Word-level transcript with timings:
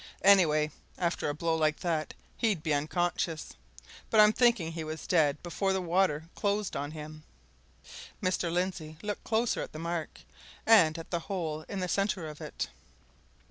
Anyway, 0.23 0.71
after 0.97 1.29
a 1.29 1.33
blow 1.35 1.55
like 1.55 1.81
that, 1.81 2.15
he'd 2.37 2.63
be 2.63 2.73
unconscious. 2.73 3.53
But 4.09 4.19
I'm 4.19 4.33
thinking 4.33 4.71
he 4.71 4.83
was 4.83 5.05
dead 5.05 5.39
before 5.43 5.73
the 5.73 5.79
water 5.79 6.23
closed 6.33 6.75
on 6.75 6.89
him." 6.89 7.21
Mr. 8.19 8.51
Lindsey 8.51 8.97
looked 9.03 9.23
closer 9.23 9.61
at 9.61 9.73
the 9.73 9.77
mark, 9.77 10.21
and 10.65 10.97
at 10.97 11.11
the 11.11 11.19
hole 11.29 11.61
in 11.69 11.81
the 11.81 11.87
centre 11.87 12.27
of 12.27 12.41
it. 12.41 12.67